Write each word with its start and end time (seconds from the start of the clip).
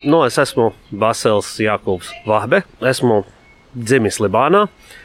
Nu, 0.00 0.22
es 0.24 0.38
esmu 0.40 0.70
Basils 0.96 1.58
Jākubs 1.60 2.08
Vahbe. 2.24 2.62
Esmu 2.88 3.18
dzimis 3.76 4.16
Libānā, 4.24 4.62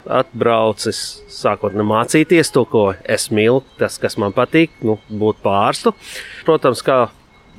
atbraucis 0.08 1.00
sākot 1.28 1.74
mācīties 1.76 2.48
to, 2.54 2.62
ko 2.64 2.84
es 3.04 3.26
mīlu, 3.28 3.58
tas, 3.76 3.98
kas 4.00 4.14
man 4.16 4.32
patīk, 4.32 4.70
nu, 4.80 4.94
būt 5.12 5.42
pārstu. 5.42 5.92
Protams, 6.48 6.80
kā 6.86 6.96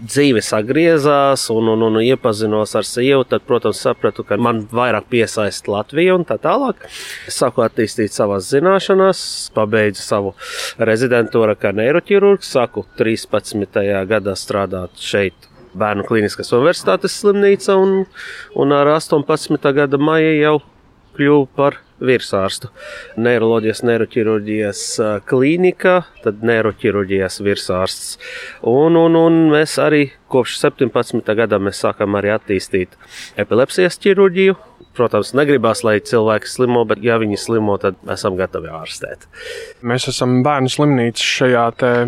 dzīve 0.02 0.42
sagriezās 0.42 1.44
un, 1.54 1.70
un, 1.76 1.84
un 1.92 2.00
iepazinos 2.02 2.74
ar 2.74 2.88
sievu, 2.90 3.28
tad, 3.30 3.46
protams, 3.46 3.84
sapratu, 3.86 4.26
ka 4.26 4.40
man 4.42 4.64
vairāk 4.72 5.06
piesaista 5.12 5.76
Latvija 5.76 6.16
un 6.18 6.26
tā 6.26 6.40
tālāk. 6.42 6.88
Es 7.30 7.38
sāku 7.38 7.62
attīstīt 7.62 8.18
savas 8.18 8.50
zināšanas, 8.50 9.22
pabeidzu 9.54 10.02
savu 10.02 10.34
rezidentūru 10.90 11.54
kā 11.62 11.70
neiroķirurgs, 11.84 12.50
sāku 12.58 12.88
13. 12.98 13.78
gadā 14.10 14.34
strādāt 14.34 14.98
šeit. 14.98 15.52
Bērnu 15.78 16.06
klīniskas 16.08 16.54
universitātes 16.58 17.20
slimnīca, 17.22 17.76
un, 17.78 18.06
un 18.58 18.74
ar 18.76 18.96
18. 18.98 19.74
gada 19.78 20.00
maiju 20.02 20.34
jau 20.42 20.56
kļuvu 21.18 21.46
par 21.58 21.82
virsārstu. 22.04 22.70
Neiroloģijas, 23.22 23.84
neiroķirurģijas 23.88 24.84
klīnika, 25.30 25.98
tad 26.24 26.46
neiroķirurģijas 26.46 27.42
virsārsts. 27.46 28.16
Un, 28.68 28.98
un, 29.00 29.18
un 29.18 29.40
mēs 29.54 29.78
arī 29.82 30.08
kopš 30.32 30.58
17. 30.62 31.36
gada 31.38 31.60
sākam 31.74 32.18
arī 32.20 32.34
attīstīt 32.36 32.98
epilepsijas 33.40 34.00
ķirurģiju. 34.04 34.58
Protams, 34.98 35.30
negribās, 35.38 35.84
lai 35.86 36.00
cilvēki 36.02 36.50
slimo, 36.50 36.82
bet, 36.90 37.04
ja 37.06 37.20
viņi 37.22 37.38
slimo, 37.38 37.76
tad 37.82 38.00
esam 38.10 38.38
gatavi 38.38 38.72
ārstēt. 38.74 39.28
Mēs 39.86 40.08
esam 40.10 40.40
bērnu 40.46 40.72
slimnīca 40.74 41.28
šajā 41.38 41.66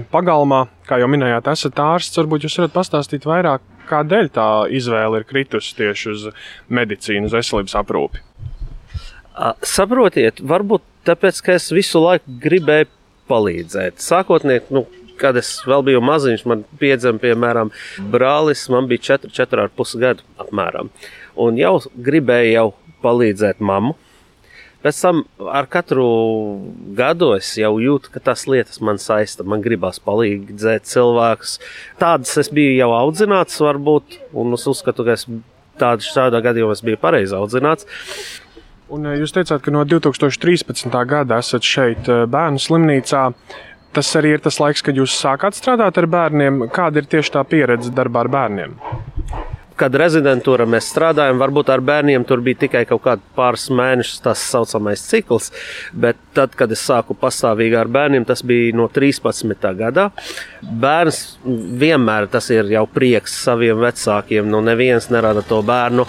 pagalmā. 0.10 0.64
Kā 0.90 0.98
jau 0.98 1.10
minējāt, 1.12 1.52
esat 1.54 1.82
ārsts. 1.86 2.18
Varbūt 2.18 2.48
jūs 2.48 2.58
varat 2.58 2.74
pastāstīt 2.74 3.30
vairāk, 3.30 3.62
kādēļ 3.92 4.32
tā 4.34 4.50
izvēle 4.74 5.22
ir 5.22 5.30
kritusi 5.30 5.78
tieši 5.78 6.10
uz 6.16 6.26
medicīnu, 6.74 7.30
uz 7.30 7.38
veselības 7.38 7.78
aprūpi. 7.84 8.26
Saprotiet, 9.64 10.42
varbūt 10.44 10.84
tāpēc, 11.08 11.44
ka 11.46 11.56
es 11.56 11.70
visu 11.72 12.02
laiku 12.04 12.40
gribēju 12.44 12.90
palīdzēt. 13.30 14.02
Sākotnēji, 14.04 14.66
nu, 14.76 14.84
kad 15.20 15.38
es 15.40 15.54
vēl 15.68 15.86
biju 15.88 16.02
maziņš, 16.04 16.44
man 16.50 16.66
piedzima, 16.82 17.22
piemēram, 17.22 17.72
brālis, 18.12 18.66
man 18.74 18.90
bija 18.90 19.16
4, 19.16 19.32
4,5 19.36 19.96
gadu 20.02 20.28
apmēram. 20.42 20.92
Un 21.40 21.60
jau 21.60 21.78
gribēju 21.96 22.54
jau 22.56 22.68
palīdzēt 23.04 23.64
mammu. 23.64 23.96
Pēc 24.80 25.00
tam 25.04 25.26
ar 25.52 25.66
katru 25.68 26.06
gadu 26.96 27.34
es 27.36 27.50
jau 27.60 27.74
jūtu, 27.84 28.14
ka 28.14 28.22
tās 28.30 28.46
lietas 28.48 28.80
man 28.80 29.00
saista. 29.04 29.44
Man 29.44 29.64
gribās 29.64 30.00
palīdzēt 30.04 30.88
cilvēkus. 30.88 31.58
Tādas 32.00 32.38
es 32.40 32.52
biju 32.56 32.78
jau 32.78 32.94
audzināts, 32.96 33.60
varbūt, 33.60 34.22
un 34.40 34.56
es 34.56 34.64
uzskatu, 34.72 35.04
ka 35.08 35.18
es 35.20 35.28
tādā, 35.80 36.14
tādā 36.16 36.40
gadījumā 36.48 36.78
es 36.78 36.84
biju 36.86 37.00
pareizi 37.02 37.36
audzināts. 37.36 37.88
Un 38.90 39.06
eh, 39.06 39.20
jūs 39.22 39.34
teicāt, 39.36 39.62
ka 39.62 39.74
no 39.74 39.84
2013. 39.86 40.90
gada 41.10 41.40
esat 41.44 41.66
šeit 41.66 42.10
eh, 42.10 42.26
bērnu 42.30 42.62
slimnīcā. 42.62 43.28
Tas 43.94 44.10
arī 44.18 44.36
ir 44.36 44.42
tas 44.46 44.60
laiks, 44.62 44.84
kad 44.86 44.98
jūs 44.98 45.16
sākāt 45.18 45.58
strādāt 45.58 45.98
ar 45.98 46.08
bērniem. 46.10 46.68
Kāda 46.74 47.02
ir 47.02 47.10
tieši 47.10 47.34
tā 47.38 47.46
pieredze 47.50 47.94
darbā 47.94 48.26
ar 48.26 48.34
bērniem? 48.34 48.76
Kad 49.80 49.96
rezidentūra 49.96 50.68
mēs 50.70 50.90
strādājam, 50.92 51.40
varbūt 51.40 51.70
ar 51.72 51.84
bērniem 51.86 52.26
tur 52.28 52.42
bija 52.44 52.66
tikai 52.66 52.84
kaut 52.90 53.04
kādi 53.06 53.24
pāris 53.38 53.70
mēnešus 53.72 54.24
tas 54.26 54.42
saucamais 54.52 55.04
cikls, 55.08 55.50
bet 55.94 56.20
tad, 56.36 56.56
kad 56.60 56.72
es 56.76 56.84
sāku 56.84 57.16
pastāvīgi 57.20 57.78
ar 57.80 57.90
bērniem, 57.92 58.26
tas 58.28 58.44
bija 58.46 58.76
no 58.76 58.90
13. 58.92 59.56
gadā. 59.80 60.10
Bērns 60.60 61.22
vienmēr 61.80 62.28
tas 62.32 62.50
ir 62.52 62.68
jau 62.74 62.84
prieks 62.92 63.38
saviem 63.46 63.80
vecākiem, 63.84 64.50
nu 64.52 64.62
neviens 64.66 65.10
nerada 65.14 65.44
to 65.48 65.62
bērnu, 65.66 66.06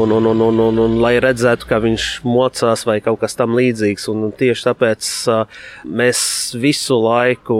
un, 0.00 0.16
un, 0.16 0.30
un, 0.32 0.44
un, 0.48 0.62
un, 0.68 0.80
un 0.86 0.96
lai 1.04 1.14
redzētu, 1.22 1.68
ka 1.68 1.80
viņš 1.84 2.08
mocās 2.24 2.86
vai 2.88 3.00
kaut 3.04 3.20
kas 3.24 3.36
tam 3.36 3.56
līdzīgs, 3.58 4.08
un 4.12 4.30
tieši 4.36 4.66
tāpēc 4.70 5.10
mēs 5.84 6.22
visu 6.60 6.96
laiku 7.04 7.58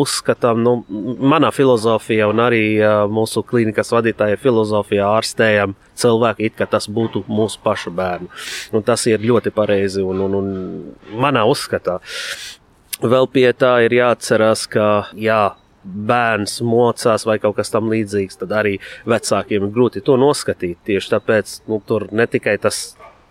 uzskatām, 0.00 0.62
nu, 0.62 0.78
manā 1.18 1.50
filozofijā 1.54 2.30
un 2.30 2.46
arī 2.46 2.64
mūsu 3.10 3.42
klīnikas 3.46 3.90
vadītāja 3.94 4.38
filozofija 4.40 4.99
ja 4.99 4.99
ārstējam 5.04 5.74
cilvēku, 5.98 6.46
it 6.46 6.56
kā 6.58 6.68
tas 6.70 6.88
būtu 6.90 7.24
mūsu 7.28 7.60
pašu 7.64 7.92
bērnu. 7.96 8.30
Un 8.72 8.86
tas 8.86 9.06
ir 9.10 9.24
ļoti 9.24 9.52
pareizi 9.54 10.04
un, 10.04 10.22
un, 10.26 10.38
un 10.40 10.52
manā 11.20 11.44
uzskatā. 11.48 12.00
Vēl 13.00 13.30
pie 13.32 13.48
tā 13.56 13.78
ir 13.86 13.96
jāatcerās, 13.96 14.66
ka 14.68 14.86
jā, 15.16 15.42
bērns 15.84 16.58
mocās 16.66 17.24
vai 17.24 17.38
kaut 17.40 17.56
kas 17.56 17.72
tamlīdzīgs, 17.72 18.36
tad 18.42 18.52
arī 18.52 18.74
vecākiem 19.08 19.64
ir 19.64 19.72
grūti 19.74 20.02
to 20.04 20.18
noskatīt. 20.20 20.80
Tieši 20.84 21.14
tāpēc 21.14 21.54
nu, 21.70 21.80
tur 21.86 22.08
ne 22.12 22.26
tikai 22.28 22.58
tas 22.60 22.90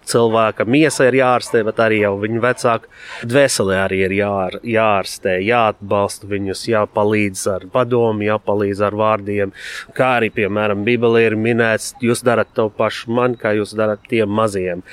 cilvēka 0.10 0.66
miesa 0.70 1.08
ir 1.10 1.20
jāārstē, 1.20 1.64
bet 1.68 1.80
arī 1.84 2.02
jau 2.04 2.16
viņa 2.22 2.42
vecāka 2.44 2.90
dvēsele 3.30 3.78
arī 3.80 4.02
ir 4.08 4.16
jāār, 4.20 4.60
jāārstē, 4.66 5.38
jāatbalsta 5.46 6.30
viņus, 6.30 6.66
jāpalīdz 6.72 7.46
ar 7.54 7.68
padomu, 7.74 8.26
jāpalīdz 8.28 8.84
ar 8.86 8.98
vārdiem. 9.00 9.54
Kā 9.98 10.16
arī, 10.20 10.32
piemēram, 10.36 10.84
Bībelē 10.88 11.26
ir 11.28 11.38
minēts, 11.40 11.94
jūs 12.04 12.24
darat 12.26 12.52
to 12.58 12.70
pašu 12.74 13.14
man, 13.16 13.38
kā 13.40 13.54
jūs 13.58 13.76
darat 13.78 14.04
tiem 14.10 14.32
maziem. 14.34 14.84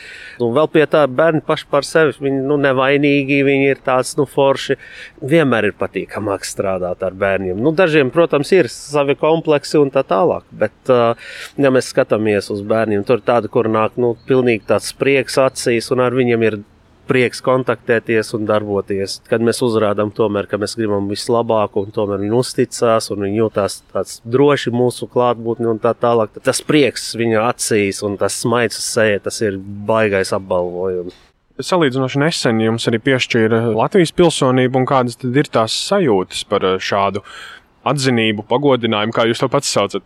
Un 0.43 0.55
vēl 0.57 0.71
pie 0.73 0.85
tā 0.91 1.05
bērni 1.09 1.43
paši 1.47 1.69
par 1.71 1.87
sevi, 1.87 2.17
viņi 2.27 2.43
nu, 2.47 2.59
nevainīgi, 2.61 3.43
viņi 3.47 3.71
ir 3.73 3.83
tāds 3.87 4.15
nu, 4.19 4.27
forši. 4.29 4.79
Vienmēr 5.27 5.71
ir 5.71 5.77
patīkamāk 5.79 6.45
strādāt 6.47 7.03
ar 7.07 7.17
bērniem. 7.17 7.59
Nu, 7.63 7.73
dažiem, 7.77 8.11
protams, 8.15 8.53
ir 8.57 8.69
savi 8.73 9.17
kompleksi 9.19 9.81
un 9.81 9.93
tā 9.95 10.05
tālāk, 10.07 10.47
bet, 10.57 10.77
ja 10.91 11.73
mēs 11.73 11.91
skatāmies 11.93 12.51
uz 12.53 12.63
bērniem, 12.67 13.05
tur 13.07 13.21
ir 13.21 13.27
tādi, 13.27 13.51
kur 13.53 13.71
nāk 13.73 13.97
nu, 14.01 14.15
pilnīgi 14.29 14.67
tāds 14.69 14.93
prieks 15.07 15.39
acīs, 15.39 15.93
un 15.95 16.03
ar 16.03 16.17
viņiem 16.19 16.47
ir 16.49 16.65
prieks 17.07 17.39
kontaktēties 17.45 18.33
un 18.35 18.47
darboties. 18.49 19.21
Kad 19.31 19.45
mēs 19.47 19.63
uzrādām, 19.63 20.11
tomēr, 20.15 20.49
ka 20.51 20.59
mēs 20.59 20.75
gribam 20.79 21.07
vislabāko, 21.11 21.85
un 21.87 21.95
tomēr 21.95 22.25
viņi 22.25 22.35
uzticās, 22.35 23.11
un 23.15 23.23
viņi 23.27 23.39
jūtas 23.45 23.79
tāds 23.93 24.17
droši 24.27 24.73
mūsu 24.75 25.07
klātbūtni 25.13 25.71
un 25.71 25.79
tā 25.83 25.95
tālāk, 25.95 26.35
tas 26.43 26.63
prieks 26.67 27.13
viņa 27.19 27.47
acīs 27.53 28.03
un 28.07 28.19
tas 28.19 28.41
smaids 28.43 28.81
uz 28.81 28.89
seja, 28.97 29.23
tas 29.23 29.39
ir 29.47 29.61
baigais 29.61 30.35
apbalvojums. 30.35 31.15
Salīdzinoši 31.63 32.21
nesen 32.21 32.59
jums 32.61 32.85
arī 32.91 32.99
piešķīra 33.07 33.63
Latvijas 33.73 34.13
pilsonību, 34.19 34.83
un 34.83 34.89
kādas 34.89 35.17
tad 35.23 35.39
ir 35.39 35.49
tās 35.49 35.77
sajūtas 35.87 36.43
par 36.51 36.67
šādu 36.83 37.23
atzinību, 37.87 38.45
pagodinājumu, 38.51 39.15
kā 39.15 39.25
jūs 39.31 39.41
to 39.41 39.49
pats 39.49 39.71
saucat? 39.73 40.05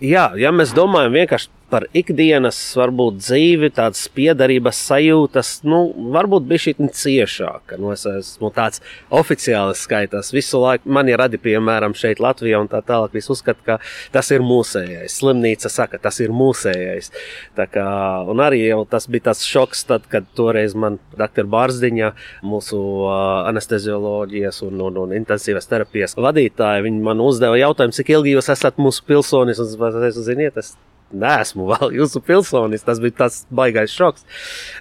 Jā, 0.00 0.30
ja 0.40 0.54
mēs 0.54 0.70
domājam 0.72 1.18
vienkārši 1.18 1.50
par 1.70 1.86
ikdienas, 1.96 2.58
varbūt 2.78 3.20
dzīvi, 3.20 3.70
tādas 3.76 4.02
piedarības 4.14 4.80
sajūtas, 4.90 5.52
nu, 5.68 5.80
varbūt 6.14 6.46
bija 6.50 6.64
šī 6.66 6.74
ciešāka. 7.00 7.78
Nu, 7.80 7.92
es 7.94 8.04
esmu 8.08 8.50
tāds 8.54 8.82
oficiāli 9.14 9.76
skaitās. 9.78 10.32
Visu 10.34 10.60
laiku 10.62 10.90
man 10.90 11.10
ir 11.10 11.20
radi, 11.20 11.40
piemēram, 11.40 11.94
šeit 11.98 12.22
Latvijā 12.22 12.60
un 12.62 12.70
tā 12.70 12.82
tālāk. 12.86 13.14
Visi 13.16 13.32
uzskata, 13.32 13.64
ka 13.66 13.78
tas 14.14 14.30
ir 14.34 14.44
mūsējais. 14.44 15.16
Slimnīca 15.20 15.70
saka, 15.72 16.00
tas 16.02 16.20
ir 16.24 16.34
mūsējais. 16.34 17.12
Tā 17.58 17.66
kā, 17.70 17.86
un 18.30 18.42
arī 18.44 18.62
tas 18.90 19.06
bija 19.10 19.30
tas 19.30 19.44
šoks, 19.46 19.84
tad, 19.88 20.06
kad 20.10 20.28
toreiz 20.36 20.74
man 20.78 20.98
doktora 21.16 21.50
Bārziņa, 21.50 22.12
mūsu 22.46 22.78
uh, 23.06 23.14
anestezioloģijas 23.50 24.62
un, 24.66 24.80
un, 24.88 25.00
un 25.04 25.16
intensīvas 25.16 25.68
terapijas 25.70 26.16
vadītāja, 26.18 26.86
man 27.00 27.22
uzdeva 27.24 27.58
jautājumu, 27.60 27.96
cik 27.96 28.14
ilgi 28.16 28.36
jūs 28.36 28.50
esat 28.52 28.80
mūsu 28.82 29.04
pilsonis. 29.08 29.60
Un, 29.62 30.06
es, 30.08 30.22
ziniet, 30.26 30.58
es 30.60 30.74
neesmu 31.12 31.66
vēl 31.72 31.96
jūsu 32.00 32.22
pilsonis. 32.24 32.86
Tas 32.86 33.02
bija 33.02 33.18
tas 33.24 33.42
baisais 33.50 33.94
šoks. 33.94 34.26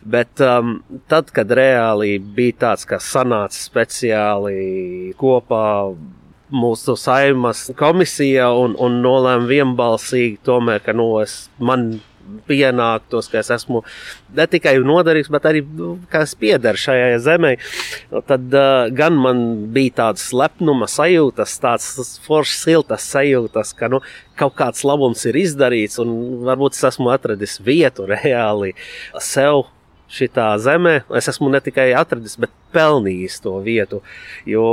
Bet 0.03 0.43
um, 0.45 0.79
tad, 1.11 1.33
kad 1.35 1.51
reāli 1.51 2.17
bija 2.19 2.59
tāds, 2.65 2.87
ka 2.89 3.01
sanāca 3.03 3.57
speciāli 3.57 5.13
kopā 5.19 5.65
mūsu 6.49 6.95
saimas 6.97 7.67
komisija 7.77 8.49
un, 8.57 8.73
un 8.81 9.01
nolēma 9.03 9.45
vienbalsīgi, 9.49 10.39
tomēr, 10.45 10.81
ka 10.81 10.95
nu, 10.97 11.11
es, 11.21 11.43
man 11.61 11.99
pienāktos, 12.49 13.29
ka 13.31 13.41
es 13.41 13.51
esmu 13.53 13.83
ne 14.37 14.45
tikai 14.49 14.75
noderīgs, 14.83 15.31
bet 15.33 15.47
arī 15.49 15.63
nu, 15.63 15.95
ka 16.11 16.23
es 16.27 16.35
piedaru 16.39 16.79
šajā 16.79 17.17
zemē. 17.25 17.55
Tad 18.29 18.53
uh, 18.55 18.89
gan 18.95 19.17
man 19.19 19.41
bija 19.75 19.97
tāds 20.03 20.29
lepnuma 20.35 20.89
sajūtas, 20.89 21.57
tāds 21.63 22.19
foršs, 22.27 22.61
siltas 22.65 23.07
sajūtas, 23.13 23.73
ka 23.77 23.91
nu, 23.91 24.03
kaut 24.39 24.55
kāds 24.59 24.85
labums 24.87 25.25
ir 25.29 25.39
izdarīts, 25.39 25.99
un 26.01 26.45
varbūt 26.47 26.77
es 26.77 26.85
esmu 26.91 27.11
atradis 27.13 27.59
vietu 27.65 28.07
reāli 28.09 28.75
sev 29.23 29.67
šitā 30.09 30.51
zemē. 30.61 31.03
Es 31.17 31.29
esmu 31.31 31.49
ne 31.53 31.61
tikai 31.63 31.91
atradis, 31.97 32.35
bet 32.41 32.53
pelnījis 32.73 33.39
to 33.43 33.55
vietu. 33.65 34.01
Jo 34.49 34.63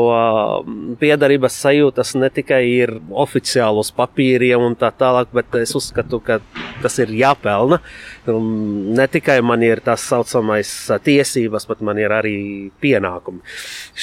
piedarības 1.01 1.57
sajūtas 1.65 2.15
ne 2.21 2.31
tikai 2.33 2.63
ir 2.69 2.95
oficiāli 3.25 3.83
uz 3.83 3.93
papīriem 3.97 4.65
un 4.67 4.77
tā 4.79 4.91
tālāk, 4.97 5.33
bet 5.37 5.57
es 5.61 5.75
uzskatu, 5.79 6.21
ka 6.25 6.39
tas 6.83 6.99
ir 7.03 7.13
jāpelna. 7.17 7.81
Ne 8.27 9.07
tikai 9.13 9.39
man 9.45 9.65
ir 9.65 9.83
tas 9.85 10.05
saucamais 10.09 10.73
tiesības, 11.05 11.69
bet 11.71 11.85
man 11.85 12.01
ir 12.01 12.15
arī 12.17 12.37
pienākumi 12.83 13.45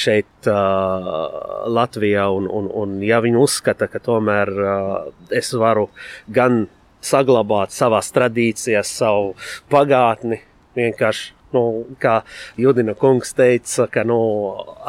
šeit, 0.04 0.30
uh, 0.50 1.66
Latvijā. 1.70 2.28
Un, 2.34 2.48
un, 2.50 2.70
un 2.70 2.96
ja 3.04 3.20
viņi 3.24 3.42
uzskata, 3.42 3.90
ka 3.90 4.02
tomēr 4.02 4.54
uh, 4.54 4.96
es 5.34 5.52
varu 5.58 5.88
gan 6.34 6.64
saglabāt 7.04 7.74
savās 7.74 8.10
tradīcijās, 8.14 8.90
savu 9.02 9.34
pagātni. 9.72 10.40
Vienkārši, 10.76 11.32
nu, 11.54 11.64
kā 12.02 12.20
Judina 12.60 12.94
kungs 12.98 13.34
teica, 13.36 13.88
ka 13.90 14.04
nu, 14.06 14.20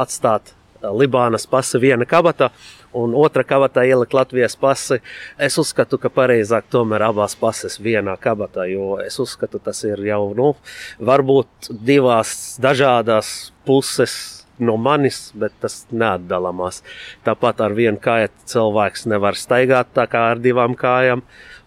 atstāt 0.02 0.56
Libānas 0.86 1.48
pasi 1.50 1.80
viena 1.82 2.06
kabata 2.06 2.52
un 2.96 3.16
otra 3.18 3.44
kabatā 3.44 3.84
ielikt 3.88 4.14
Latvijas 4.14 4.56
pasi. 4.60 5.00
Es 5.42 5.58
uzskatu, 5.58 5.98
ka 6.02 6.12
pareizāk 6.14 6.70
tomēr 6.72 7.08
abās 7.10 7.36
pases 7.40 7.80
vienā 7.82 8.16
kabatā, 8.22 8.68
jo 8.70 9.00
es 9.04 9.20
uzskatu, 9.20 9.60
tas 9.60 9.84
ir 9.88 10.04
jau 10.06 10.34
nu, 10.38 10.54
varbūt 11.02 11.72
divās 11.86 12.56
dažādās 12.62 13.52
puses 13.66 14.45
no 14.60 14.78
manis, 14.78 15.30
bet 15.38 15.56
tas 15.64 15.84
neatdalāmās. 15.92 16.82
Tāpat 17.26 17.62
ar 17.66 17.76
vienu 17.78 18.00
kāju 18.02 18.32
cilvēks 18.52 19.06
nevar 19.12 19.38
staigāt 19.40 19.92
tā 19.96 20.08
kā 20.12 20.30
ar 20.32 20.42
divām 20.44 20.78
kājām. 20.80 21.26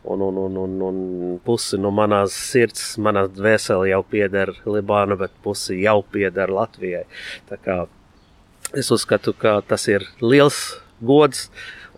Un, 0.08 0.22
un, 0.24 0.36
un, 0.40 0.56
un, 0.56 0.74
un 0.86 0.98
pusi 1.44 1.76
no 1.76 1.90
manas 1.92 2.32
sirds, 2.32 2.94
manā 3.02 3.26
dvēselē 3.28 3.90
jau 3.90 4.00
pieder 4.08 4.54
Libāna, 4.64 5.18
bet 5.20 5.34
pusi 5.44 5.82
jau 5.82 6.00
pieder 6.02 6.48
Latvijai. 6.54 7.04
Es 8.78 8.88
uzskatu, 8.94 9.34
ka 9.36 9.58
tas 9.68 9.84
ir 9.88 10.06
liels 10.20 10.78
gods. 11.04 11.48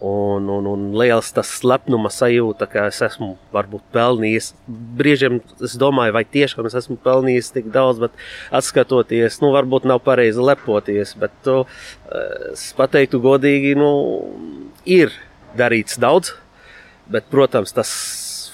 Un, 0.01 0.47
un, 0.49 0.65
un 0.65 0.85
liels 0.97 1.29
tas 1.37 1.49
lepnuma 1.61 2.09
sajūta, 2.09 2.65
ka 2.73 2.87
es 2.89 3.03
esmu 3.05 3.35
varbūt 3.53 3.83
pelnījis. 3.93 4.55
Brīžiem 4.97 5.43
es 5.61 5.75
domāju, 5.81 6.15
vai 6.17 6.23
tiešām 6.25 6.69
es 6.71 6.77
esmu 6.81 6.97
pelnījis 7.05 7.53
tik 7.53 7.69
daudz, 7.75 8.01
bet 8.01 8.17
skatoties, 8.65 9.43
nu, 9.45 9.51
varbūt 9.53 9.85
nav 9.91 10.01
pareizi 10.07 10.41
lepoties. 10.41 11.13
Bet 11.21 11.37
to, 11.45 11.59
es 12.55 12.71
pateiktu 12.79 13.21
godīgi, 13.21 13.75
nu, 13.77 13.93
ir 14.89 15.13
darīts 15.59 16.01
daudz, 16.01 16.33
bet, 17.13 17.29
protams, 17.29 17.77
tas 17.77 17.93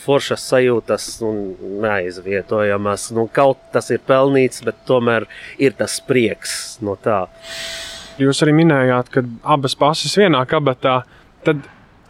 foršas 0.07 0.45
sajūtas 0.51 1.09
un 1.27 1.43
neaizvietojamas. 1.83 3.11
Nu, 3.15 3.27
kaut 3.33 3.61
tas 3.75 3.91
ir 3.95 4.03
pelnīts, 4.07 4.63
bet 4.67 4.83
tomēr 4.89 5.27
ir 5.63 5.77
tas 5.79 5.99
prieks 6.03 6.77
no 6.83 6.99
tā. 6.99 7.27
Jūs 8.19 8.41
arī 8.43 8.55
minējāt, 8.57 9.11
ka 9.13 9.23
abas 9.45 9.77
pases 9.77 10.15
vienā 10.17 10.41
kabatā, 10.49 11.03
tad 11.47 11.65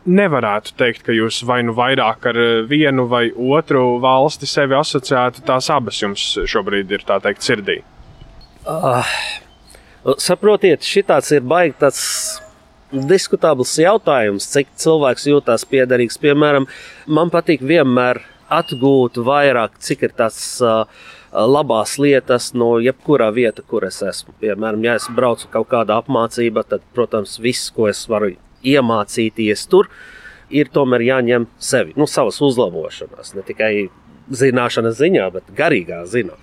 nevarētu 0.06 0.76
teikt, 0.78 1.02
ka 1.06 1.14
jūs 1.14 1.40
vai 1.46 1.60
nu 1.66 1.74
vairāk 1.76 2.28
ar 2.30 2.38
vienu 2.70 3.06
vai 3.10 3.28
otru 3.34 3.98
valsti 4.02 4.48
sevi 4.48 4.76
asociētu. 4.78 5.42
Tās 5.46 5.70
abas 5.74 5.98
jums 6.02 6.24
šobrīd 6.46 6.94
ir 6.94 7.04
tā 7.06 7.18
teikt 7.22 7.46
sirdī. 7.46 7.80
Uh, 8.66 9.06
saprotiet, 10.22 10.86
šis 10.86 11.32
ir 11.34 11.44
baigi 11.46 11.76
tāds 11.82 12.04
diskutabls 13.10 13.74
jautājums, 13.82 14.46
cik 14.52 14.72
cilvēks 14.78 15.26
jūtas 15.32 15.66
piederīgs. 15.68 16.18
Piemēram, 16.22 16.68
man 17.06 17.30
patīk 17.34 17.62
vienmēr 17.66 18.22
atgūt 18.46 19.18
vairāk, 19.26 19.78
cik 19.82 20.08
ir 20.08 20.18
tas. 20.18 20.40
Uh, 20.62 20.86
labās 21.36 21.98
lietas 22.00 22.54
no 22.56 22.78
jebkurā 22.80 23.26
vieta, 23.34 23.60
kur 23.60 23.84
es 23.84 23.98
esmu. 24.00 24.32
Piemēram, 24.40 24.80
ja 24.86 24.94
es 24.96 25.08
braucu 25.12 25.50
kaut 25.52 25.68
kādā 25.68 25.98
apmācībā, 26.00 26.62
tad, 26.64 26.86
protams, 26.96 27.36
viss, 27.42 27.68
ko 27.74 27.90
es 27.90 28.06
varu 28.08 28.30
iemācīties 28.64 29.66
tur, 29.70 29.90
ir 30.50 30.70
tomēr 30.72 31.04
jāņem 31.06 31.48
sevi, 31.58 31.96
nu, 31.98 32.06
savas 32.10 32.40
uzlabošanās, 32.44 33.34
ne 33.36 33.44
tikai 33.46 33.72
zināšanas 34.30 34.98
ziņā, 35.00 35.26
bet 35.34 35.50
garīgā 35.56 36.02
ziņā. 36.10 36.38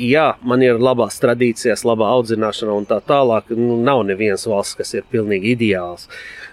Jā, 0.00 0.38
man 0.40 0.62
ir 0.64 0.78
labās 0.80 1.18
tradīcijas, 1.20 1.82
labā 1.84 2.06
audzināšana 2.14 2.72
un 2.72 2.86
tā 2.88 2.96
tālāk. 3.04 3.50
Nu, 3.52 3.76
nav 3.84 4.06
nevienas 4.08 4.46
valsts, 4.48 4.78
kas 4.78 4.94
ir 4.96 5.04
pilnīgi 5.12 5.52
ideāls. 5.52 6.06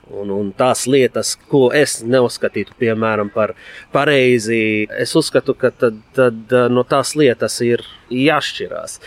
Un, 0.10 0.32
un 0.34 0.50
tās 0.58 0.88
lietas, 0.90 1.36
ko 1.48 1.70
es 1.76 2.00
neuzskatītu 2.04 2.74
piemēram, 2.82 3.30
par 3.32 3.54
pareizi, 3.94 4.90
es 4.90 5.14
uzskatu, 5.16 5.54
ka 5.56 5.70
tad, 5.72 6.02
tad, 6.18 6.42
eh, 6.50 6.68
no 6.74 6.84
tās 6.84 7.14
lietas 7.16 7.60
ir 7.64 7.86
jāšķirās. 8.12 8.98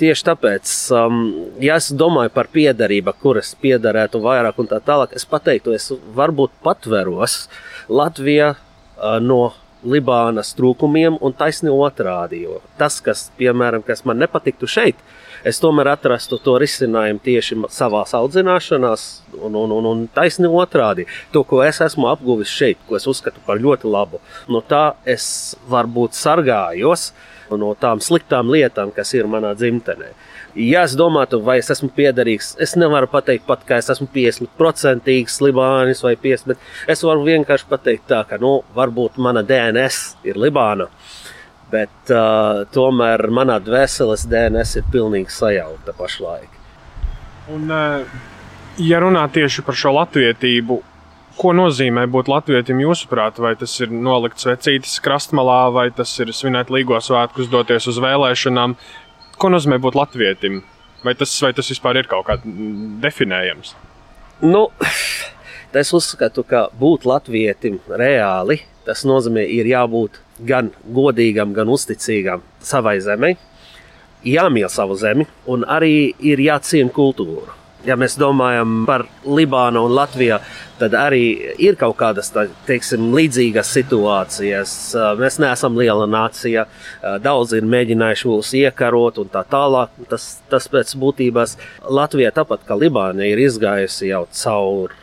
Tieši 0.00 0.26
tāpēc, 0.30 0.74
um, 0.96 1.24
ja 1.60 1.76
es 1.82 1.90
domāju 1.92 2.32
par 2.32 2.48
piedarību, 2.54 3.12
kuras 3.20 3.56
piederētu 3.60 4.22
vairāk 4.22 4.62
un 4.62 4.70
tā 4.70 4.78
tālāk, 4.86 5.16
es 5.18 5.26
pateiktu, 5.26 5.74
es 5.74 5.90
varbūt 6.14 6.54
patveros 6.62 7.48
Latviju 7.90 8.54
uh, 8.54 9.18
no 9.20 9.50
Libānas 9.84 10.52
trūkumiem 10.58 11.18
un 11.20 11.34
taisni 11.34 11.72
otrādi. 11.72 12.44
Tas, 12.78 13.00
kas, 13.04 13.26
piemēram, 13.38 13.82
kas 13.86 14.04
man 14.08 14.20
nepatiktu 14.22 14.68
šeit, 14.70 15.00
es 15.44 15.58
tomēr 15.62 15.92
atrastu 15.94 16.38
to 16.42 16.54
risinājumu 16.62 17.22
tieši 17.24 17.58
savā 17.72 18.04
audzināšanā, 18.18 18.92
un, 19.40 19.58
un, 19.58 19.74
un, 19.78 19.90
un 19.90 20.06
taisni 20.14 20.50
otrādi. 20.50 21.08
To, 21.34 21.42
ko 21.48 21.62
es 21.66 21.82
esmu 21.82 22.08
apguvis 22.12 22.52
šeit, 22.52 22.80
ko 22.88 22.98
es 22.98 23.08
uzskatu 23.10 23.42
par 23.46 23.60
ļoti 23.62 23.90
labu, 23.90 24.22
no 24.48 24.62
tā 24.62 24.92
es 25.04 25.56
varbūt 25.70 26.18
sargājos 26.18 27.10
no 27.58 27.74
tām 27.76 28.00
sliktām 28.00 28.48
lietām, 28.52 28.92
kas 28.94 29.12
ir 29.18 29.26
manā 29.28 29.52
dzimtenē. 29.58 30.12
Ja 30.58 30.82
es 30.84 30.92
domātu, 30.98 31.38
vai 31.40 31.56
es 31.62 31.70
esmu 31.72 31.88
piederīgs, 31.96 32.52
es 32.60 32.74
nevaru 32.76 33.08
pateikt, 33.08 33.46
pat, 33.48 33.62
ka 33.64 33.78
es 33.80 33.88
esmu 33.92 34.08
50% 34.12 35.40
Libānis 35.46 36.02
vai 36.04 36.12
50%, 36.20 36.52
bet 36.52 36.92
es 36.92 37.04
varu 37.06 37.24
vienkārši 37.24 37.68
pateikt, 37.70 38.04
tā, 38.10 38.20
ka 38.28 38.36
nu, 38.42 38.58
varbūt 38.76 39.16
mana 39.16 39.44
DNS 39.46 40.02
ir 40.28 40.40
Libāna 40.40 40.90
bet 41.72 42.12
uh, 42.12 42.62
tomēr 42.74 43.30
manā 43.32 43.58
dvēseles 43.64 44.26
DNS 44.28 44.76
ir 44.80 44.88
pilnīgi 44.92 45.32
sajauta 45.32 45.94
pašlaik. 45.96 46.50
Un, 47.52 47.68
ja 48.78 49.00
runā 49.02 49.24
tieši 49.32 49.64
par 49.66 49.78
šo 49.78 49.94
latvietību, 49.96 50.78
ko 51.38 51.52
nozīmē 51.56 52.04
būt 52.12 52.28
latvietim 52.30 52.82
jūsuprāt? 52.84 53.40
Vai 53.42 53.54
tas 53.58 53.74
ir 53.80 53.92
nolikt 53.92 54.42
svecītas 54.42 54.98
krastmalā, 55.04 55.62
vai 55.74 55.88
tas 55.96 56.12
ir 56.22 56.32
svinēt 56.36 56.70
līgo 56.72 57.00
svētkus, 57.02 57.50
doties 57.52 57.88
uz 57.90 58.00
vēlēšanām? 58.02 58.76
Ko 59.42 59.50
nozīmē 59.50 59.80
būt 59.82 59.96
latvietim? 59.98 60.60
Vai 61.02 61.16
tas, 61.18 61.32
vai 61.42 61.50
tas 61.56 61.66
vispār 61.66 61.98
ir 61.98 62.06
kaut 62.10 62.28
kā 62.28 62.36
definējams? 63.02 63.72
Nu, 64.46 64.68
es 65.82 65.90
uzskatu, 65.96 66.44
ka 66.46 66.68
būt 66.78 67.08
latvietim 67.10 67.80
reāli 67.90 68.60
tas 68.86 69.04
nozīmē, 69.06 69.42
ir 69.46 69.68
jābūt 69.70 70.20
gan 70.46 70.72
godīgam, 70.94 71.52
gan 71.54 71.70
uzticīgam 71.70 72.42
savai 72.62 72.96
zemei, 73.02 73.36
jāmīl 74.26 74.70
savu 74.70 74.96
zemi 74.98 75.26
un 75.50 75.66
arī 75.66 76.12
ir 76.18 76.42
jāciena 76.42 76.90
kultūru. 76.94 77.61
Ja 77.82 77.96
mēs 77.98 78.14
domājam 78.14 78.84
par 78.86 79.08
Libānu 79.26 79.80
un 79.88 79.94
Latviju, 79.96 80.36
tad 80.78 80.94
arī 80.94 81.24
ir 81.58 81.74
kaut 81.80 81.96
kādas 81.98 82.30
tā, 82.30 82.44
teiksim, 82.68 83.08
līdzīgas 83.16 83.72
situācijas. 83.74 84.74
Mēs 85.18 85.40
neesam 85.42 85.74
liela 85.80 86.06
nācija, 86.06 86.68
daudzi 87.24 87.58
ir 87.58 87.66
mēģinājuši 87.72 88.30
mūs 88.30 88.52
iekarot 88.60 89.18
un 89.24 89.32
tā 89.34 89.42
tālāk. 89.50 89.98
Tas, 90.12 90.28
tas 90.52 90.70
pēc 90.70 90.94
būtības 91.02 91.56
Latvija, 91.90 92.30
tāpat 92.38 92.68
kā 92.68 92.78
Libāna, 92.78 93.26
ir 93.26 93.42
izgājusi 93.42 94.12
jau 94.12 94.28
cauri 94.30 95.00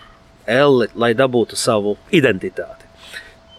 elli, 0.50 0.88
lai 0.96 1.12
dabūtu 1.14 1.60
savu 1.60 1.98
identitāti. 2.16 2.88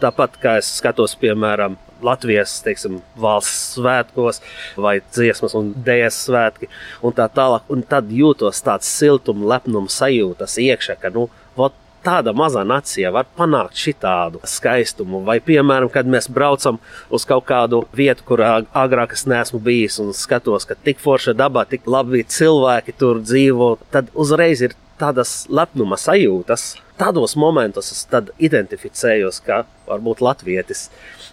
Tāpat 0.00 0.40
kā 0.40 0.56
es 0.62 0.73
skatos, 0.80 1.12
piemēram, 1.21 1.76
Latvijas 2.07 2.59
teiksim, 2.64 3.00
valsts 3.21 3.76
svētkos, 3.76 4.40
vai 4.80 4.99
dziesmas 5.12 5.57
un 5.59 5.73
dēļas 5.87 6.23
svētki, 6.26 6.71
un 7.04 7.16
tā 7.16 7.28
tālāk. 7.33 7.69
Un 7.73 7.85
tad 7.87 8.11
jūtos 8.14 8.62
tāds 8.66 8.90
siltums, 8.90 9.47
lepnums 9.52 10.00
sajūtas 10.00 10.59
iekšā, 10.62 10.99
ka 11.00 11.12
nu, 11.14 11.28
vot, 11.59 11.76
tāda 12.04 12.33
maza 12.33 12.64
nacija 12.64 13.11
var 13.12 13.28
panākt 13.37 13.76
šādu 13.76 14.40
skaistumu. 14.49 15.23
Vai, 15.26 15.38
piemēram, 15.45 15.90
kad 15.92 16.09
mēs 16.09 16.30
braucam 16.33 16.80
uz 17.12 17.26
kaut 17.28 17.47
kādu 17.49 17.85
vietu, 17.97 18.25
kur 18.26 18.42
agrāk 18.45 19.14
es 19.16 19.26
neesmu 19.28 19.61
bijis, 19.64 20.00
un 20.02 20.14
skatos, 20.16 20.66
ka 20.69 20.78
tik 20.78 21.00
forša 21.02 21.37
dabā, 21.37 21.66
tik 21.69 21.88
labi 21.90 22.25
cilvēki 22.25 22.97
tur 22.99 23.21
dzīvo, 23.25 23.75
tad 23.92 24.12
uzreiz 24.14 24.64
ir 24.64 24.76
tādas 25.00 25.45
lepnuma 25.49 25.99
sajūtas 26.00 26.75
tādos 27.00 27.37
momentos 27.38 27.90
es 27.95 28.02
identificējos 28.42 29.40
kā 29.45 29.62
varbūt 29.88 30.21
latvietis. 30.25 30.88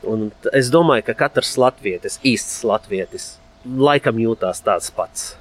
Un 0.08 0.30
es 0.56 0.72
domāju, 0.74 1.08
ka 1.10 1.18
katrs 1.26 1.56
latvietis, 1.60 2.20
īsts 2.24 2.64
latvietis, 2.68 3.34
laikam 3.66 4.20
jūtās 4.22 4.64
tāds 4.66 4.92
pats. 4.96 5.34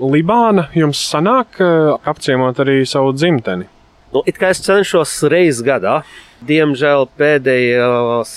Libāna 0.00 0.70
jums 0.72 1.02
sanāk 1.10 1.60
apciemot 2.08 2.58
arī 2.62 2.80
savu 2.88 3.12
dzimteni? 3.12 3.68
Nu, 4.10 4.24
it 4.26 4.40
kā 4.40 4.48
es 4.50 4.62
cenšos 4.64 5.12
reizes 5.30 5.60
gadā, 5.62 6.00
diemžēl 6.48 7.04
pēdējos 7.20 8.32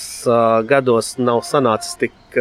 gados 0.70 1.15
nav 1.18 1.42
sanācis 1.48 1.96
tik 2.03 2.38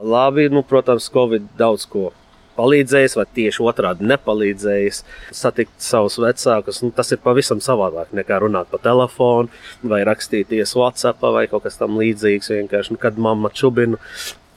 labi. 0.00 0.48
Nu, 0.50 0.64
protams, 0.66 1.06
Covid 1.14 1.52
daudz 1.60 1.84
ko 1.86 2.08
palīdzējis, 2.56 3.16
vai 3.18 3.26
tieši 3.38 3.64
otrādi 3.64 4.06
nepalīdzējis 4.10 5.02
satikt 5.34 5.74
savus 5.82 6.18
vecākus. 6.22 6.82
Nu, 6.84 6.92
tas 6.94 7.12
ir 7.14 7.22
pavisam 7.24 7.62
savādāk 7.64 8.14
nekā 8.16 8.40
runāt 8.44 8.70
pa 8.72 8.80
telefonu, 8.82 9.52
vai 9.82 10.02
rakstīties 10.06 10.76
WhatsApp 10.78 11.24
vai 11.34 11.46
kaut 11.50 11.66
kas 11.66 11.80
tam 11.80 11.98
līdzīgs. 12.00 12.52
Vienkārši, 12.54 12.94
nu, 12.94 13.02
kad 13.02 13.18
mamma 13.18 13.52
čubina 13.54 14.00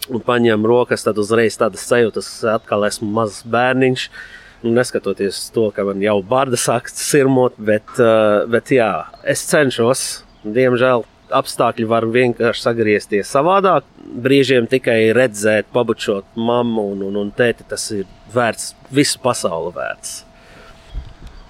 un 0.07 0.23
paņem 0.23 0.65
rokas, 0.67 1.03
tad 1.03 1.17
uzreiz 1.19 1.57
tādas 1.59 1.87
sajūtas, 1.89 2.29
ka 2.43 2.59
atkal 2.59 2.87
esmu 2.87 3.09
mazs 3.17 3.41
bērniņš. 3.49 4.09
Nu, 4.63 4.71
neskatoties 4.73 5.47
to, 5.53 5.67
ka 5.73 5.85
man 5.85 5.99
jau 6.01 6.19
bārda 6.25 6.57
sākas 6.57 6.97
sirmot, 6.97 7.59
bet, 7.61 7.91
uh, 8.01 8.47
bet 8.49 8.73
jā, 8.73 8.91
es 9.27 9.43
cenšos 9.49 10.07
Diemžēl 10.45 11.03
apstākļi 11.35 11.87
var 11.89 12.07
vienkārši 12.11 12.63
sagriezties 12.63 13.33
savādāk. 13.33 13.87
Brīžiem 13.97 14.69
tikai 14.71 14.99
redzēt, 15.15 15.71
pabučot 15.73 16.37
mammu 16.37 16.87
un, 16.93 17.03
un, 17.09 17.19
un 17.25 17.33
tēti, 17.35 17.67
tas 17.67 17.89
ir 17.95 18.07
vērts, 18.33 18.73
visu 18.93 19.19
pasauli 19.23 19.75
vērts. 19.75 20.23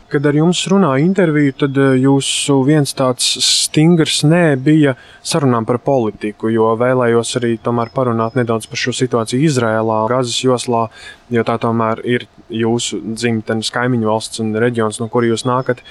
Kad 0.07 0.23
ar 0.23 0.37
jums 0.39 0.61
runāja 0.71 1.03
interviju, 1.03 1.53
tad 1.65 1.77
eh, 1.83 1.97
jūsu 1.99 2.61
viens 2.63 2.93
tāds 2.95 3.25
stingrs 3.43 4.21
nē 4.23 4.55
bija 4.63 4.93
sarunām 5.19 5.65
par 5.67 5.81
politiku, 5.83 6.47
jo 6.47 6.69
vēlējos 6.79 7.35
arī 7.41 7.57
parunāt 7.59 8.37
nedaudz 8.39 8.69
par 8.71 8.79
šo 8.79 8.93
situāciju 8.95 9.43
Izrēlā, 9.49 9.97
Gazas 10.07 10.39
joslā, 10.39 10.85
jo 11.27 11.43
tā 11.43 11.57
tomēr 11.59 11.99
ir 12.07 12.23
jūsu 12.47 13.01
dzimtenes 13.03 13.67
kaimiņu 13.75 14.07
valsts 14.07 14.39
un 14.39 14.55
reģions, 14.55 15.01
no 15.01 15.09
kur 15.11 15.27
jūs 15.27 15.43
nākat. 15.43 15.83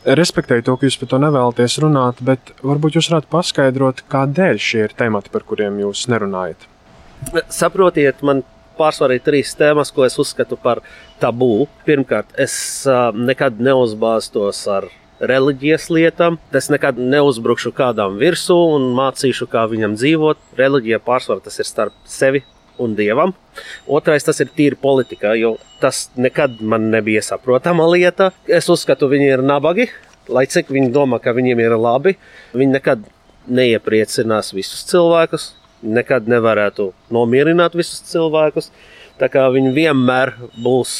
Respektēju 0.00 0.64
to, 0.64 0.76
ka 0.80 0.88
jūs 0.88 0.96
par 0.96 1.10
to 1.12 1.18
nevēlaties 1.20 1.76
runāt, 1.82 2.22
bet 2.24 2.54
varbūt 2.64 2.96
jūs 2.96 3.10
varētu 3.10 3.28
paskaidrot, 3.34 4.00
kādēļ 4.08 4.60
šie 4.64 4.86
ir 4.86 4.94
temati, 4.96 5.32
par 5.32 5.44
kuriem 5.44 5.76
jūs 5.82 6.06
nerunājat. 6.08 6.64
Saprotiet, 7.52 8.22
man 8.24 8.40
pārsvarā 8.80 9.18
ir 9.18 9.26
trīs 9.26 9.52
tēmas, 9.58 9.92
ko 9.92 10.06
es 10.06 10.16
uzskatu 10.22 10.56
par 10.56 10.80
tabū. 11.20 11.66
Pirmkārt, 11.84 12.32
es 12.40 12.54
nekad 13.12 13.60
neuzbāztos 13.60 14.62
ar 14.72 14.88
reliģijas 15.20 15.90
lietām. 15.92 16.38
Es 16.56 16.70
nekad 16.72 16.96
neuzbrukšu 16.96 17.74
kādam 17.76 18.16
virsū 18.20 18.56
un 18.78 18.88
mācīšu, 18.96 19.50
kā 19.52 19.66
viņam 19.68 19.98
dzīvot. 20.00 20.40
Reliģija 20.56 21.02
pārsvarā 21.04 21.44
tas 21.44 21.60
ir 21.60 21.68
starp 21.68 22.00
sevi 22.08 22.40
un 22.80 22.96
dievam. 22.98 23.34
Otrais 23.86 24.26
tas 24.26 24.40
ir 24.42 24.50
tīri 24.56 24.78
politikā, 24.80 25.34
jo 25.38 25.56
tas 25.82 26.08
nekad 26.16 26.58
man 26.60 26.90
nebija 26.92 27.22
saprotama 27.26 27.86
lieta. 27.92 28.30
Es 28.48 28.70
uzskatu, 28.72 29.10
viņi 29.12 29.32
ir 29.36 29.46
nabagi. 29.46 29.90
Lai 30.30 30.44
cik 30.50 30.68
viņi 30.70 30.92
domā, 30.94 31.18
ka 31.22 31.34
viņiem 31.34 31.60
ir 31.62 31.74
labi, 31.80 32.14
viņi 32.54 32.76
nekad 32.76 33.06
neiepriecinās 33.50 34.52
visus 34.54 34.84
cilvēkus 34.90 35.54
nekad 35.82 36.28
nevarētu 36.28 36.90
nomierināt 37.12 37.76
visus 37.78 38.02
cilvēkus. 38.10 38.70
Tā 39.20 39.28
kā 39.32 39.46
viņi 39.52 39.72
vienmēr 39.76 40.34
būs 40.60 40.92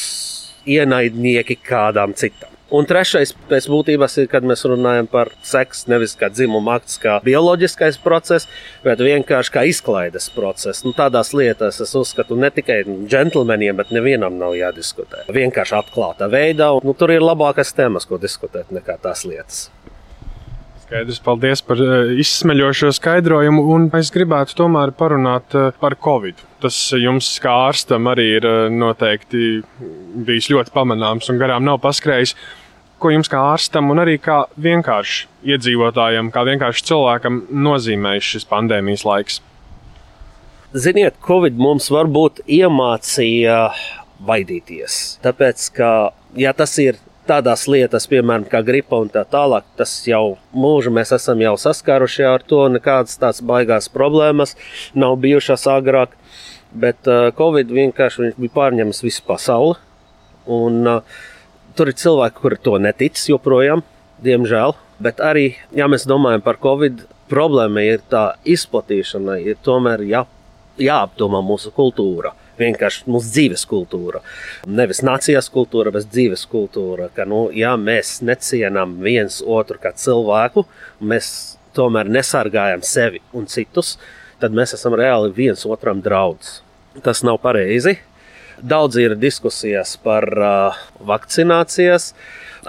ienaidnieki 0.69 1.57
kādam 1.65 2.13
citam. 2.17 2.49
Un 2.71 2.87
trešais 2.87 3.33
pēc 3.49 3.65
būtības 3.67 4.13
ir, 4.21 4.27
kad 4.31 4.45
mēs 4.47 4.63
runājam 4.69 5.09
par 5.11 5.33
seksu, 5.43 5.89
nevis 5.91 6.13
kā 6.15 6.29
dzimuma 6.31 6.77
akts, 6.79 6.95
kā 7.03 7.17
bioloģiskais 7.25 7.99
process, 7.99 8.47
bet 8.85 9.03
vienkārši 9.03 9.51
kā 9.51 9.65
izklaides 9.67 10.29
process. 10.31 10.85
Nu, 10.87 10.93
tādās 10.95 11.33
lietās 11.35 11.81
es 11.83 11.91
uzskatu, 11.99 12.39
ne 12.39 12.47
tikai 12.53 12.81
džentlmeniem, 12.87 13.75
bet 13.75 13.91
nevienam 13.91 14.39
nav 14.39 14.55
jādiskutē. 14.55 15.25
Vienkārši 15.35 15.75
atklātā 15.81 16.31
veidā, 16.31 16.71
un 16.77 16.87
nu, 16.87 16.95
tur 16.95 17.11
ir 17.11 17.25
labākas 17.25 17.75
tēmas, 17.75 18.07
ko 18.07 18.21
diskutēt, 18.21 18.71
nekā 18.71 18.95
tās 19.03 19.25
lietas. 19.27 19.67
Skaidrs, 20.91 21.21
paldies 21.23 21.61
par 21.63 21.79
eh, 21.79 22.09
izsmeļošo 22.19 22.89
skaidrojumu. 22.97 23.61
Un 23.71 23.85
es 23.95 24.09
gribētu 24.11 24.57
tomēr 24.59 24.91
parunāt 24.95 25.55
eh, 25.55 25.69
par 25.79 25.95
Covid. 26.03 26.39
Tas 26.59 26.79
jums, 26.99 27.29
kā 27.39 27.53
ārstam, 27.69 28.09
arī 28.11 28.25
ir 28.41 28.47
eh, 28.49 28.65
noteikti 28.75 29.61
bijis 30.27 30.49
ļoti 30.51 30.75
pamanāms 30.75 31.31
un 31.31 31.39
garām 31.39 31.63
nav 31.63 31.79
paskrējis. 31.85 32.35
Ko 33.01 33.09
jums 33.09 33.29
kā 33.31 33.39
ārstam 33.55 33.89
un 33.89 33.97
arī 34.03 34.19
kā 34.21 34.43
vienkārši 34.61 35.25
iedzīvotājam, 35.55 36.29
kā 36.33 36.43
vienkārši 36.45 36.83
cilvēkam 36.91 37.39
nozīmējis 37.49 38.27
šis 38.35 38.45
pandēmijas 38.51 39.05
laiks? 39.07 39.39
Ziniet, 40.77 41.17
Covid 41.25 41.57
mums 41.57 41.89
varbūt 41.91 42.43
iemācīja 42.45 43.55
baidīties. 44.21 44.99
Tāpēc, 45.25 45.65
ka 45.75 45.89
ja 46.37 46.53
tas 46.53 46.77
ir 46.83 46.99
tādās 47.27 47.65
lietās, 47.69 48.05
piemēram, 48.11 48.45
kā 48.51 48.61
gripa 48.65 49.01
un 49.01 49.09
tā 49.11 49.23
tālāk, 49.27 49.65
tas 49.79 49.91
jau 50.07 50.37
mūžu 50.53 50.93
mēs 50.93 51.13
esam 51.17 51.41
jau 51.43 51.55
saskāruši 51.59 52.25
ar 52.29 52.45
to. 52.45 52.63
Nekādas 52.71 53.17
tādas 53.17 53.41
baigās 53.45 53.89
problēmas 53.91 54.55
nav 54.93 55.17
bijušas 55.25 55.67
agrāk. 55.73 56.15
Bet 56.71 57.09
uh, 57.09 57.33
Covid 57.35 57.71
vienkārši 57.75 58.33
bija 58.37 58.55
pārņēmis 58.55 59.03
visu 59.03 59.25
pasauli. 59.27 59.75
Un, 60.51 60.81
uh, 60.87 61.21
tur 61.75 61.91
ir 61.91 61.97
cilvēki, 61.99 62.37
kuri 62.41 62.59
to 62.61 62.77
netic 62.81 63.19
joprojām, 63.29 63.85
diemžēl. 64.23 64.75
Bet 65.01 65.21
arī, 65.23 65.55
ja 65.75 65.87
mēs 65.89 66.05
domājam 66.09 66.43
par 66.45 66.59
Covid, 66.61 67.05
problēma 67.31 67.83
ir 67.87 68.03
tā 68.11 68.35
izplatīšana, 68.45 69.39
ir 69.41 69.57
tomēr 69.65 70.03
jā, 70.05 70.25
jāapdomā 70.81 71.41
mūsu 71.45 71.73
kultūra 71.73 72.35
vienkārši 72.61 73.07
mūsu 73.11 73.31
dzīves 73.35 73.65
kultūra. 73.69 74.21
Nevis 74.69 75.01
nācijas 75.05 75.49
kultūra, 75.53 75.93
bet 75.93 76.09
dzīves 76.11 76.45
kultūra. 76.51 77.09
Ka, 77.15 77.25
nu, 77.29 77.45
ja 77.55 77.75
mēs 77.79 78.19
necienām 78.25 78.97
viens 79.03 79.41
otru 79.41 79.79
kā 79.81 79.93
cilvēku, 79.97 80.65
mēs 81.01 81.31
tomēr 81.77 82.11
nesargājam 82.11 82.83
sevi 82.85 83.23
un 83.37 83.47
citus, 83.51 83.95
tad 84.41 84.55
mēs 84.57 84.75
esam 84.77 84.97
reāli 84.99 85.31
viens 85.35 85.65
otram 85.65 86.01
draudz. 86.03 86.59
Tas 87.05 87.23
nav 87.23 87.39
pareizi. 87.43 87.97
Daudz 88.61 88.99
ir 89.01 89.15
diskusijas 89.17 89.95
par 90.03 90.27
uh, 90.37 90.79
vakcinācijas. 91.07 92.11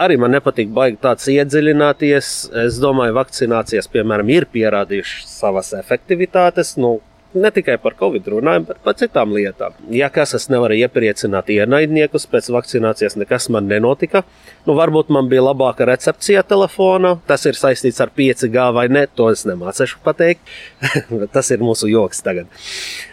Arī 0.00 0.16
man 0.16 0.32
nepatīk 0.32 0.70
baigi 0.72 0.96
tāds 1.02 1.28
iedziļināties. 1.28 2.28
Es 2.64 2.78
domāju, 2.80 3.18
vakcinācijas, 3.18 3.90
piemēram, 3.92 4.30
ir 4.32 4.49
pierādījušas 4.54 5.34
savas 5.42 5.75
efektivitātes. 5.76 6.78
Nu, 6.80 6.94
ne 7.35 7.51
tikai 7.55 7.77
par 7.83 7.95
covid 7.99 8.27
runājam, 8.35 8.67
bet 8.69 8.81
par 8.85 8.97
citām 8.99 9.33
lietām. 9.35 9.77
Ja 9.93 10.09
kas 10.12 10.35
es 10.37 10.49
nevaru 10.53 10.77
iepriecināt 10.79 11.51
ienaidniekus, 11.53 12.27
pēc 12.31 12.51
vakcinācijas 12.53 13.17
nekas 13.21 13.49
man 13.53 13.69
nenotika. 13.71 14.25
Nu, 14.67 14.77
varbūt 14.79 15.11
man 15.15 15.31
bija 15.31 15.45
labāka 15.47 15.87
recepcija 15.89 16.45
telefonā, 16.49 17.17
tas 17.27 17.47
ir 17.49 17.59
saistīts 17.59 18.01
ar 18.05 18.12
5G 18.17 18.69
vai 18.77 18.87
ne, 18.93 19.07
to 19.07 19.31
es 19.33 19.47
nemācīšu 19.49 20.03
pateikt. 20.05 20.53
tas 21.35 21.51
ir 21.55 21.65
mūsu 21.65 21.91
joks 21.91 22.23
tagad. 22.25 22.53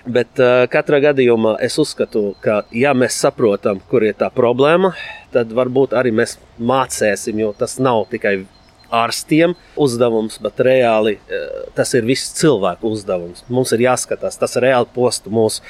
Bet 0.09 0.39
uh, 0.41 0.65
katrā 0.71 1.01
gadījumā 1.09 1.57
es 1.65 1.79
uzskatu, 1.81 2.33
ka 2.43 2.63
ja 2.75 2.93
mēs 2.97 3.17
saprotam, 3.23 3.81
kur 3.89 4.05
ir 4.05 4.17
tā 4.19 4.31
problēma, 4.33 4.93
tad 5.33 5.51
varbūt 5.55 5.95
arī 5.97 6.13
mēs 6.15 6.37
mācīsim, 6.59 7.39
jo 7.43 7.53
tas 7.57 7.77
nav 7.81 8.07
tikai 8.11 8.39
ārstiem 8.91 9.55
uzdevums, 9.79 10.39
bet 10.43 10.61
reāli 10.65 11.17
eh, 11.19 11.45
tas 11.75 11.93
ir 11.97 12.07
viss 12.07 12.33
cilvēku 12.39 12.93
uzdevums. 12.93 13.45
Mums 13.49 13.73
ir 13.75 13.85
jāskatās, 13.85 14.39
tas 14.39 14.57
reāli 14.61 14.89
posta 14.95 15.31
mūs 15.33 15.61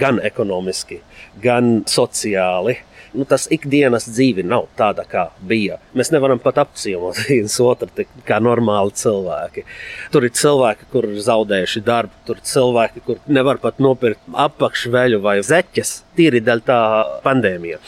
gan 0.00 0.20
ekonomiski, 0.24 1.00
gan 1.42 1.80
sociāli 1.90 2.78
nu, 3.16 3.26
tas 3.28 3.46
ikdienas 3.52 4.08
dzīve 4.10 4.44
nav 4.46 4.68
tāda, 4.78 5.06
kā 5.08 5.26
bija. 5.48 5.78
Mēs 5.96 6.12
nevaram 6.14 6.40
pat 6.42 6.60
apciemot 6.62 7.18
viens 7.28 7.56
otru 7.64 8.06
kā 8.28 8.40
normāli 8.42 8.94
cilvēki. 9.00 9.66
Tur 10.14 10.28
ir 10.28 10.34
cilvēki, 10.36 10.88
kur 10.92 11.08
ir 11.10 11.22
zaudējuši 11.26 11.84
darbu, 11.86 12.20
tur 12.28 12.40
ir 12.40 12.48
cilvēki, 12.52 13.04
kur 13.06 13.22
nevar 13.26 13.60
pat 13.62 13.80
nopirkt 13.82 14.22
apakšveļu 14.46 15.22
vai 15.24 15.38
zeķes, 15.46 15.94
tīri 16.18 16.42
dēļ 16.44 16.64
tā 16.66 16.80
pandēmija. 17.24 17.80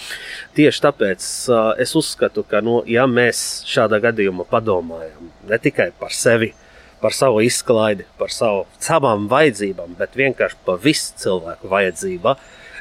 Tieši 0.58 0.82
tāpēc 0.82 1.26
uh, 1.52 1.72
es 1.78 1.92
uzskatu, 1.98 2.42
ka, 2.48 2.62
nu, 2.64 2.80
ja 2.88 3.04
mēs 3.06 3.62
šādā 3.68 4.00
gadījumā 4.08 4.48
padomājam 4.50 5.28
ne 5.48 5.58
tikai 5.62 5.92
par 5.98 6.14
sevi, 6.14 6.52
par 7.00 7.14
savu 7.14 7.42
izklaidi, 7.46 8.06
par 8.18 8.32
savu, 8.34 8.64
savām 8.82 9.28
vajadzībām, 9.30 9.94
bet 9.98 10.16
vienkārši 10.18 10.58
par 10.66 10.80
visu 10.82 11.14
cilvēku 11.22 11.70
vajadzību, 11.70 12.34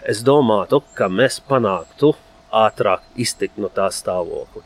es 0.09 0.23
domātu, 0.25 0.81
ka 0.97 1.09
mēs 1.11 1.39
panāktu 1.47 2.15
ātrāk 2.65 3.05
iztikt 3.19 3.59
no 3.61 3.69
tā 3.73 3.87
stāvokļa. 3.93 4.63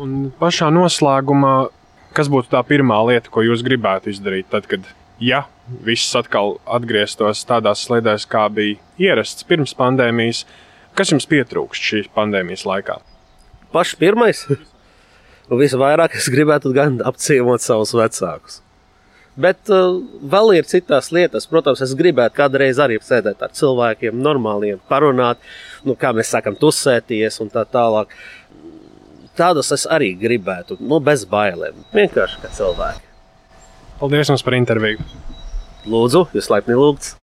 Un 0.00 0.30
pašā 0.40 0.70
noslēgumā, 0.72 1.54
kas 2.16 2.30
būtu 2.32 2.52
tā 2.54 2.62
pirmā 2.66 3.00
lieta, 3.10 3.32
ko 3.32 3.44
jūs 3.44 3.64
gribētu 3.66 4.12
izdarīt, 4.12 4.48
tad, 4.52 4.68
kad 4.70 4.86
ja 5.20 5.44
viss 5.84 6.16
atkal 6.16 6.56
atgrieztos 6.64 7.44
tādās 7.48 7.84
sliedēs, 7.86 8.26
kā 8.30 8.46
bija 8.52 8.80
ierasts 9.10 9.46
pirms 9.46 9.76
pandēmijas, 9.76 10.46
kas 10.96 11.12
jums 11.12 11.28
pietrūkst 11.30 11.90
šīs 11.90 12.10
pandēmijas 12.16 12.64
laikā? 12.68 12.98
Pašs 13.74 13.94
pirmais, 14.00 14.42
un 14.50 15.60
visvairāk 15.62 16.16
es 16.18 16.30
gribētu 16.32 16.72
gan 16.76 16.98
apciemot 17.06 17.62
savus 17.62 17.94
vecākus. 17.94 18.62
Bet 19.40 19.70
uh, 19.72 20.00
vēl 20.32 20.56
ir 20.58 20.68
citas 20.68 21.10
lietas. 21.14 21.46
Protams, 21.50 21.82
es 21.84 21.94
gribētu 21.98 22.36
kādreiz 22.36 22.80
arī 22.82 22.98
sēdēt 23.04 23.42
ar 23.44 23.54
cilvēkiem, 23.56 24.18
normāliem, 24.20 24.80
parunāt, 24.90 25.40
nu, 25.86 25.96
kā 25.98 26.12
mēs 26.16 26.32
sakām, 26.34 26.58
tusēties 26.60 27.40
un 27.44 27.52
tā 27.52 27.64
tālāk. 27.68 28.12
Tādus 29.38 29.70
es 29.72 29.86
arī 29.88 30.12
gribētu, 30.20 30.76
nu, 30.82 30.98
bez 31.04 31.24
bailēm. 31.30 31.78
Vienkārši 31.96 32.42
kā 32.42 32.50
cilvēki. 32.58 33.06
Paldies 34.00 34.32
jums 34.32 34.44
par 34.44 34.56
interviju. 34.58 35.06
Lūdzu, 35.88 36.26
jūs 36.36 36.50
laipni 36.52 36.76
lūgts. 36.76 37.14